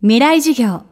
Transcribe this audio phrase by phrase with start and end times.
[0.00, 0.84] 未来授業。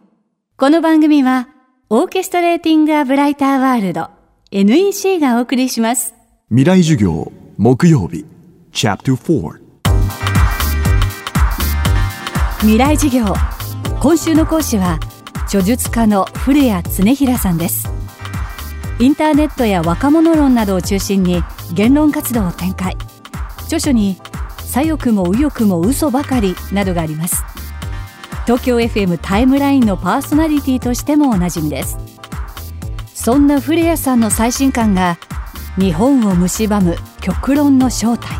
[0.57, 1.49] この番組は
[1.91, 4.11] オーケストレーティング・ア・ブライター・ワールド
[4.51, 6.13] NEC がお送りします。
[6.49, 8.25] 未来授業木曜日
[8.73, 9.61] チャプター4
[12.63, 13.33] 未来授業。
[14.01, 14.99] 今週の講師は
[15.45, 17.89] 著述家の古谷恒平さんです。
[18.99, 21.45] インターネットや若者論などを中心に
[21.75, 22.97] 言論活動を展開。
[23.67, 24.17] 著書に
[24.65, 27.45] 左翼も右翼も嘘ばかりなどがあります
[28.47, 31.99] 東京 FM タイムラインのパーソナリティとしてもおなじみです。
[33.13, 35.19] そんな古谷さんの最新刊が
[35.77, 38.39] 日本を蝕む極論の正体。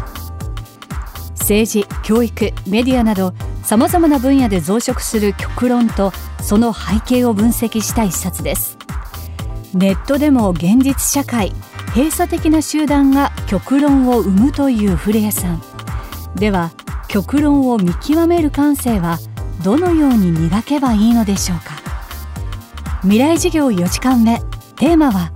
[1.41, 8.79] 政治教育メディアなどさまざまな分野で増殖する極論とその背景を分析した一冊です。
[9.75, 11.53] ネットでも現実社会
[11.97, 15.61] 閉鎖的な集団が極論を生むという古谷さん。
[16.37, 16.71] では
[17.09, 19.19] 極論を見極める感性は
[19.67, 21.75] どのように磨けばいいのでしょうか？
[23.03, 24.39] 未来授業4時間目。
[24.77, 25.33] テーマは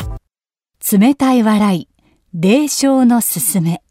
[0.93, 1.89] 冷たい笑い。
[2.33, 3.83] 霊障のすすめ。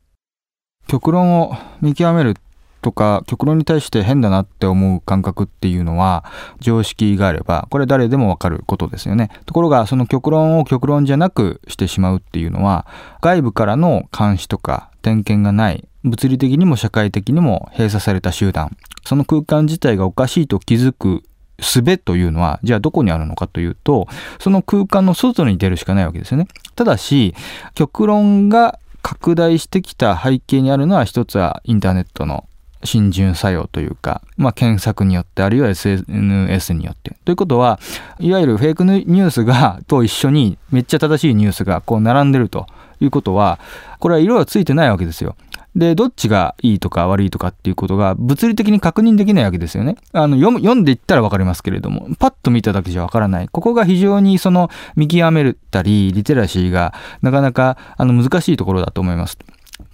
[0.87, 2.37] 極論を見極める
[2.81, 6.25] とか極論に対して変だなって思う感覚っていうのは
[6.59, 9.29] 常識があればこれ誰でもわかることですよね。
[9.45, 12.85] ところがその極論を極論じゃなくしてしまうっていうのは
[13.21, 21.23] 外部からの監視とか点検がない物理的にも社会的にも閉鎖された集団その空間自体がおかしいと気づく
[21.59, 24.07] 術というのはじゃあどこにあるのかというと
[24.39, 26.47] その空間の外に出るしかないわけですよね。
[26.75, 27.35] ただし
[27.75, 32.48] 極論が拡大してきた背景にあるのは一つはインターネットの
[32.83, 37.79] 浸潤作用というか、まあ、検索によってあるいは SNS によってということは
[38.19, 42.67] いわゆるフェイクニュースがと一緒にめっちゃ正しいニュースがこう並んでると
[42.99, 43.59] いうことは
[43.99, 45.35] これは色はついてないわけですよ
[45.75, 49.95] で、どっちがいいとか悪いとかっていうことが物理的に確認できないわけですよね。
[50.13, 53.47] あの、読読んでいったらわかりますけれども、パッと見ただけじゃわからない。
[53.47, 59.37] ここが非常にその見極めたり、リテラシーがなかなかあの難しいところだと思います。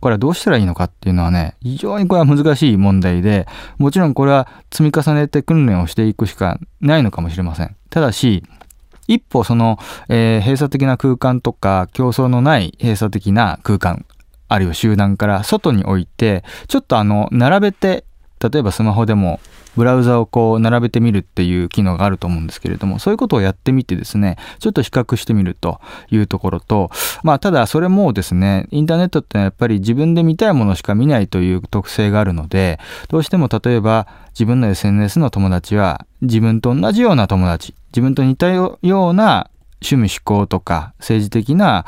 [0.06, 3.48] これどうしたらいいのかっていうのはね、非常にこれは難しい問題で、
[3.80, 7.76] もちろんこれは積み重ねて訓練をしていくしかないのかもしれません。
[7.90, 8.44] ただし、
[9.08, 14.06] 一歩その、えー、閉鎖的な空間とか競争のない閉鎖的な空間
[14.48, 18.04] あるいは集団から外に置いてちょっとあの並べて
[18.40, 19.40] 例えばスマホでも
[19.76, 25.80] ブラウザをこう並べてみるっていう機能があると思うんですけれどもそういうことをやってみてですねちょっと比較してみると
[26.12, 26.90] いうところと
[27.24, 39.50] まあただそれもですねインターネットってやっぱり自分で見たいものしか見ないという特性があるのでどうしても例えば自分の SNS の友達は自分と同じような友達自分と似たような
[39.82, 41.86] 趣味思考とか政治的な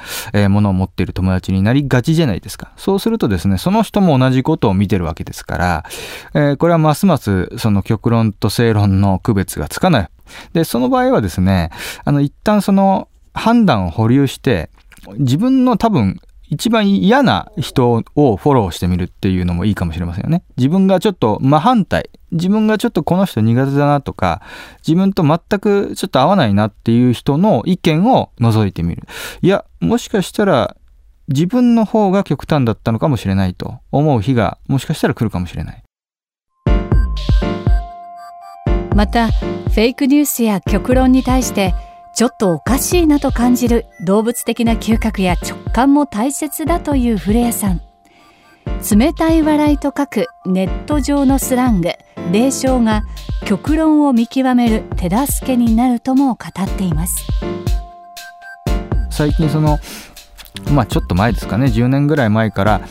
[0.50, 2.72] ものを持っている友達になりがちじゃないですか。
[2.78, 5.86] そうするとですね、その人も同じことを見てるわけですから、
[6.34, 10.09] えー、これはますますその極論と正論の区別がつかない。
[10.53, 11.72] で、その場合はですね、
[12.03, 14.69] あの、一旦その判断を保留して、
[15.18, 16.19] 自分の多分
[16.50, 20.44] 一番嫌な人をフォローしてみるっていうのもいいかもしれませんよね。
[20.56, 24.41] 自分がちょっと真反対、自分がちょっとこの人苦手だなとか、
[24.88, 29.03] 自分と全くちょっと合わないなっていう人の意見を除いてみる。
[29.41, 30.78] いや、もしかしたら
[31.28, 35.84] 自分の方が極端だったのかもしれないと思う日がもしかしたら来るかもしれない。
[38.96, 41.75] また、フェイクニュースや極論に対して
[42.17, 47.81] ちょっとおかしいなと感じる動物的な嗅覚や直感も大切だという古谷さん。
[48.91, 51.91] 冷たい笑いと書くネット上のスラング
[52.31, 53.03] 霊障が
[53.45, 57.23] 極論を見極める手助けになるとも語っています。
[59.11, 59.77] 最近その
[60.72, 62.81] まあちょっと前ですかね10年ぐらい前から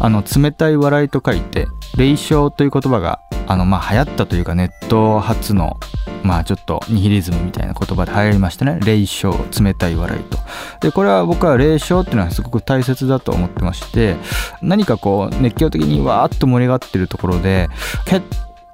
[0.00, 5.76] あの冷たい笑いと書いて霊障という言葉があのまあ流行ったというかネット初の
[6.22, 8.78] まあちょっとニヒリズムみたいな言葉で流行りましたね。
[8.84, 10.38] 霊障冷たい笑いと。
[10.80, 14.16] でこれは僕は霊障っていうのはすごく大切だと思ってまして
[14.60, 17.68] 何かこう熱狂的にわーっと盛り上がってるところで
[18.06, 18.22] ケッ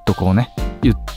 [0.04, 0.50] とこうね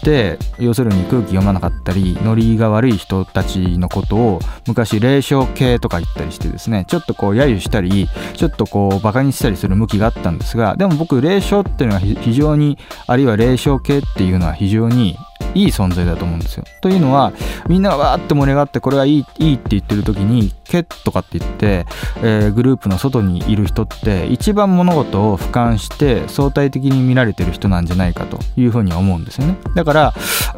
[0.02, 15.16] って要するに空気読まなかったりノリが悪い人たちのことを昔霊障系とか言ったりしてですねちょっとこう揶揄したりちょっとこうバカにしたりする向きがあったんですがでも僕霊障っていうのは非常にあるいは霊障系っていうのは非常に
[15.56, 16.64] いい存在だと思うんですよ。
[16.82, 17.34] というのは
[17.68, 21.86] みんながわーって盛り上がってこれがいいいいって言ってる時に「け」とかって言って、
[22.18, 29.58] えー、グループの外にいる人って一番物事を俯瞰して相対的に見られてる人なんじゃないかというふうに思うんですよね。
[29.76, 30.14] だから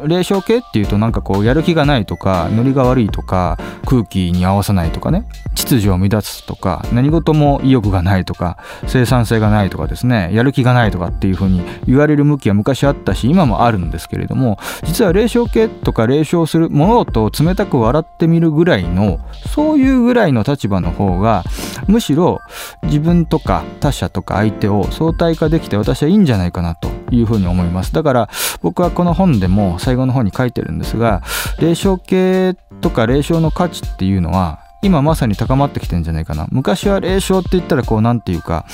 [0.06, 19.18] 霊障系っていうとなんかこうやる気がないとかノリが悪いとか空気に合わさないとかね秩序を乱すとか何事も意欲がないとか生産性がないとかですねやる気がないとかっていうふうに言われる向きは昔あったし今もあるんですけれども実は霊障系とか霊障する物事を冷たく笑ってみるぐらいの
[19.54, 21.44] そういうぐらいの立場の方が
[21.86, 22.40] むしろ
[22.82, 27.92] 自分とか他者とか相手を相対化できて私はいいんじゃないかなというふうに思います。
[27.92, 28.28] だから
[28.62, 31.22] 僕はこの本でも最後の方に書いてるんですが
[31.60, 36.46] 霊障系とか霊障の価値っていうのは今まさに高まってきてるんじゃないかな。
[36.50, 38.66] 昔は霊障って言ったらこう何て言うか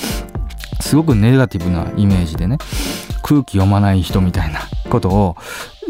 [0.81, 2.57] すごくネガティブなイメージでね
[3.21, 4.59] 空気読まない人みたいな
[4.89, 5.37] ことを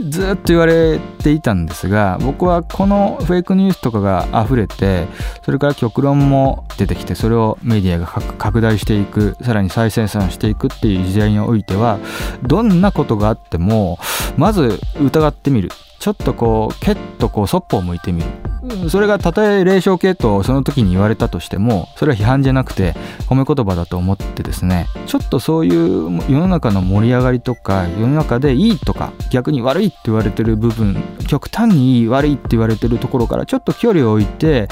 [0.09, 5.07] ずっと言われていたんですが僕はこのフェイクニュースとかが溢れて
[5.44, 12.00] それから極論も出てきてそれをメディアが拡大していくさらに再生産していくっていう時代においては
[12.44, 14.00] どんなことがあっても
[14.38, 15.69] まず疑ってみる。
[16.00, 18.50] ちょっとこうケッとこうそっぽを向いてみる。
[18.90, 22.94] それがたとえ霊障系とその時に言われたとしてもそれは批判じゃなくて
[23.28, 34.68] 褒め言葉だと思ってですねちょっとそういう世の中の盛り上がりとか世の中でいいとか逆に悪いって言われてる部分極端にいい悪いって言われてるところからちょっと距離を置いて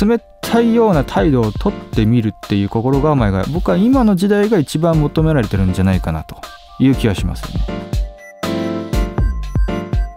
[0.00, 6.36] 冷たいような態度をとってみるっていう心構えが僕は今の時代が一番求められてるんじゃないかなと
[6.78, 7.93] いう気がしますよね。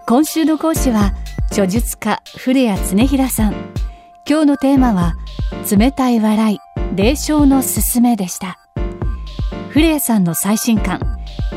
[0.09, 1.13] 今週の講師は
[1.51, 3.53] 著述家古谷恒平さん。
[4.25, 5.15] 今日のテーマは
[5.69, 6.59] 冷たい笑い
[6.95, 8.57] 霊障のすすめでした。
[9.69, 11.01] 古谷さんの最新刊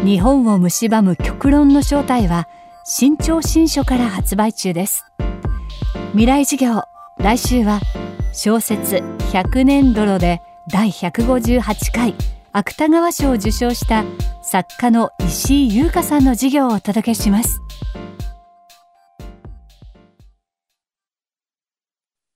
[0.04, 2.48] 日本を蝕む極論の正体は
[2.84, 5.04] 新潮新書から発売中です。
[6.10, 6.82] 未来授業
[7.18, 7.78] 来週は
[8.32, 8.96] 小説
[9.30, 10.42] 100年泥で
[10.72, 12.16] 第158回
[12.50, 14.02] 芥川賞を受賞した
[14.42, 17.60] 作家の石井優香さんの授業をお届けします。